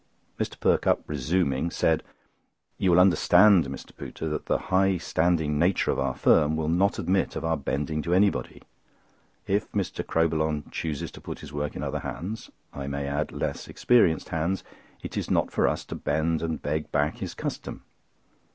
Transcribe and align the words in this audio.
Mr. 0.39 0.59
Perkupp, 0.59 1.03
resuming, 1.05 1.69
said: 1.69 2.01
"You 2.79 2.89
will 2.89 2.99
understand, 2.99 3.65
Mr. 3.67 3.93
Pooter, 3.95 4.27
that 4.31 4.47
the 4.47 4.57
high 4.73 4.97
standing 4.97 5.59
nature 5.59 5.91
of 5.91 5.99
our 5.99 6.15
firm 6.15 6.55
will 6.55 6.69
not 6.69 6.97
admit 6.97 7.35
of 7.35 7.45
our 7.45 7.55
bending 7.55 8.01
to 8.01 8.13
anybody. 8.15 8.63
If 9.45 9.71
Mr. 9.73 10.03
Crowbillon 10.03 10.71
chooses 10.71 11.11
to 11.11 11.21
put 11.21 11.41
his 11.41 11.53
work 11.53 11.75
into 11.75 11.85
other 11.87 11.99
hands—I 11.99 12.87
may 12.87 13.05
add, 13.05 13.31
less 13.31 13.67
experienced 13.67 14.29
hands—it 14.29 15.15
is 15.17 15.29
not 15.29 15.51
for 15.51 15.67
us 15.67 15.85
to 15.85 15.93
bend 15.93 16.41
and 16.41 16.59
beg 16.59 16.91
back 16.91 17.17
his 17.19 17.35
custom." 17.35 17.83